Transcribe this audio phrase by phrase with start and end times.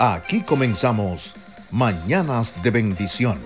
[0.00, 1.34] Aquí comenzamos
[1.72, 3.40] Mañanas de Bendición,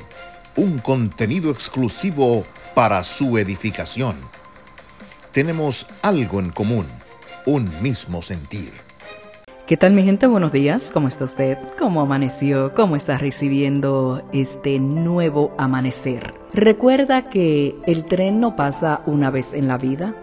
[0.54, 2.44] un contenido exclusivo
[2.74, 4.16] para su edificación.
[5.32, 6.84] Tenemos algo en común,
[7.46, 8.70] un mismo sentir.
[9.66, 10.26] ¿Qué tal mi gente?
[10.26, 11.56] Buenos días, ¿cómo está usted?
[11.78, 12.74] ¿Cómo amaneció?
[12.74, 16.34] ¿Cómo está recibiendo este nuevo amanecer?
[16.52, 20.14] Recuerda que el tren no pasa una vez en la vida,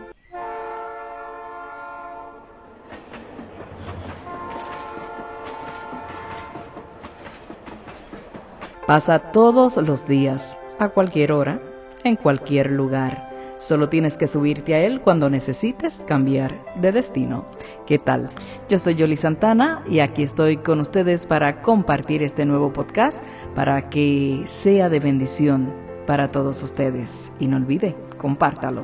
[8.90, 11.62] Pasa todos los días, a cualquier hora,
[12.04, 13.30] en cualquier lugar.
[13.60, 17.46] Solo tienes que subirte a él cuando necesites cambiar de destino.
[17.86, 18.32] ¿Qué tal?
[18.68, 23.92] Yo soy Yoli Santana y aquí estoy con ustedes para compartir este nuevo podcast para
[23.92, 25.72] que sea de bendición
[26.08, 27.32] para todos ustedes.
[27.40, 28.82] Y no olvide, compártalo.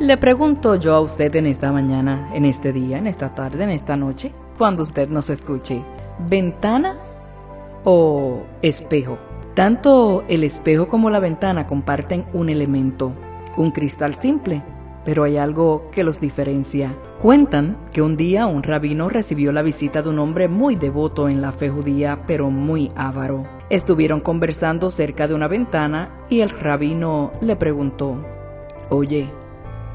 [0.00, 3.70] Le pregunto yo a usted en esta mañana, en este día, en esta tarde, en
[3.70, 5.84] esta noche, cuando usted nos escuche,
[6.28, 6.96] ¿ventana
[7.84, 9.18] o espejo.
[9.54, 13.12] Tanto el espejo como la ventana comparten un elemento,
[13.56, 14.62] un cristal simple,
[15.04, 16.94] pero hay algo que los diferencia.
[17.20, 21.42] Cuentan que un día un rabino recibió la visita de un hombre muy devoto en
[21.42, 23.44] la fe judía, pero muy avaro.
[23.70, 28.16] Estuvieron conversando cerca de una ventana y el rabino le preguntó,
[28.88, 29.30] Oye,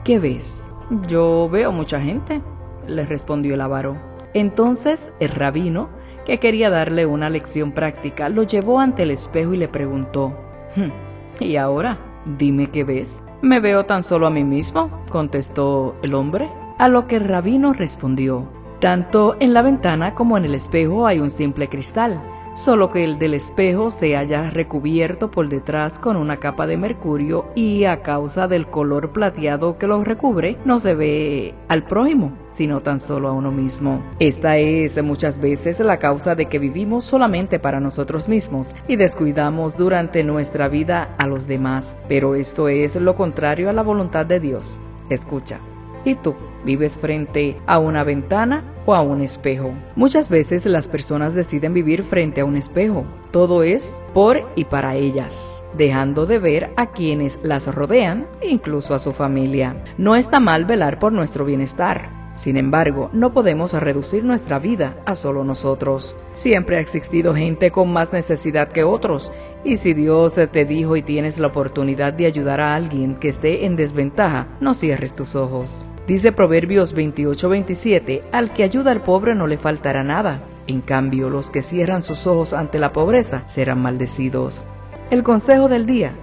[0.03, 0.69] ¿qué ves?
[1.07, 2.41] Yo veo mucha gente,
[2.87, 3.97] le respondió el avaro.
[4.33, 5.89] Entonces el rabino
[6.25, 10.33] que quería darle una lección práctica, lo llevó ante el espejo y le preguntó,
[10.75, 11.97] hmm, ¿y ahora?
[12.37, 13.21] Dime qué ves.
[13.41, 16.49] Me veo tan solo a mí mismo, contestó el hombre.
[16.79, 18.47] A lo que el rabino respondió,
[18.79, 22.19] tanto en la ventana como en el espejo hay un simple cristal
[22.55, 27.45] solo que el del espejo se haya recubierto por detrás con una capa de mercurio
[27.53, 32.79] y a causa del color plateado que lo recubre no se ve al prójimo, sino
[32.79, 34.01] tan solo a uno mismo.
[34.19, 39.77] Esta es muchas veces la causa de que vivimos solamente para nosotros mismos y descuidamos
[39.77, 44.39] durante nuestra vida a los demás, pero esto es lo contrario a la voluntad de
[44.39, 44.79] Dios.
[45.09, 45.59] Escucha.
[46.05, 49.71] ¿Y tú vives frente a una ventana o a un espejo?
[49.95, 53.03] Muchas veces las personas deciden vivir frente a un espejo.
[53.31, 58.99] Todo es por y para ellas, dejando de ver a quienes las rodean, incluso a
[58.99, 59.75] su familia.
[59.97, 62.24] No está mal velar por nuestro bienestar.
[62.35, 66.17] Sin embargo, no podemos reducir nuestra vida a solo nosotros.
[66.33, 69.31] Siempre ha existido gente con más necesidad que otros,
[69.63, 73.65] y si Dios te dijo y tienes la oportunidad de ayudar a alguien que esté
[73.65, 75.87] en desventaja, no cierres tus ojos.
[76.07, 80.43] Dice Proverbios 28-27, al que ayuda al pobre no le faltará nada.
[80.67, 84.65] En cambio, los que cierran sus ojos ante la pobreza serán maldecidos.
[85.09, 86.13] El consejo del día,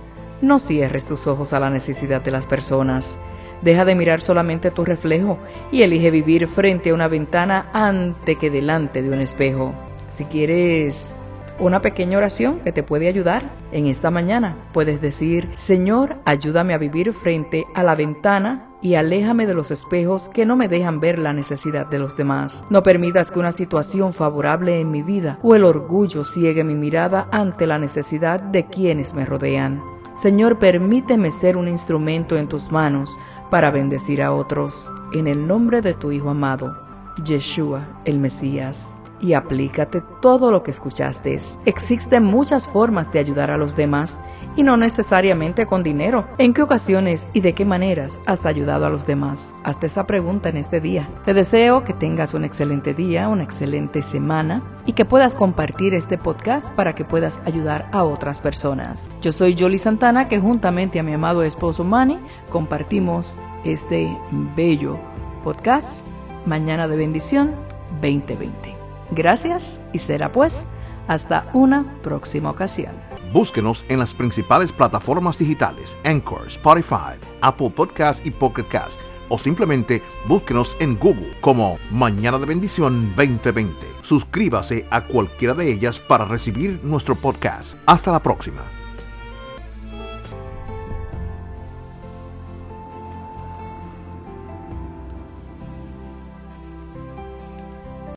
[0.43, 3.19] no cierres tus ojos a la necesidad de las personas.
[3.63, 5.39] Deja de mirar solamente tu reflejo
[5.71, 9.73] y elige vivir frente a una ventana antes que delante de un espejo.
[10.11, 11.17] Si quieres
[11.59, 14.57] una pequeña oración que te puede ayudar en esta mañana.
[14.73, 20.29] Puedes decir, Señor, ayúdame a vivir frente a la ventana y aléjame de los espejos
[20.29, 22.65] que no me dejan ver la necesidad de los demás.
[22.69, 27.29] No permitas que una situación favorable en mi vida o el orgullo ciegue mi mirada
[27.31, 29.81] ante la necesidad de quienes me rodean.
[30.17, 33.19] Señor, permíteme ser un instrumento en tus manos
[33.53, 34.91] para bendecir a otros.
[35.13, 36.75] En el nombre de tu Hijo amado,
[37.23, 41.23] Yeshua, el Mesías y aplícate todo lo que escuchaste.
[41.65, 44.21] Existen muchas formas de ayudar a los demás
[44.57, 46.27] y no necesariamente con dinero.
[46.37, 49.55] ¿En qué ocasiones y de qué maneras has ayudado a los demás?
[49.65, 51.09] Hazte esa pregunta en este día.
[51.25, 56.19] Te deseo que tengas un excelente día, una excelente semana y que puedas compartir este
[56.19, 59.09] podcast para que puedas ayudar a otras personas.
[59.23, 62.19] Yo soy Jolie Santana que juntamente a mi amado esposo Manny
[62.51, 64.15] compartimos este
[64.57, 64.99] bello
[65.45, 66.07] podcast
[66.45, 67.53] Mañana de Bendición
[68.01, 68.82] 2020.
[69.15, 70.67] Gracias y será pues
[71.07, 72.93] hasta una próxima ocasión.
[73.33, 80.03] Búsquenos en las principales plataformas digitales, Anchor, Spotify, Apple Podcast y Pocket Cast, o simplemente
[80.29, 83.75] búsquenos en Google como Mañana de Bendición 2020.
[84.03, 87.77] Suscríbase a cualquiera de ellas para recibir nuestro podcast.
[87.87, 88.82] Hasta la próxima.